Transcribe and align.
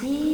Sí. 0.00 0.31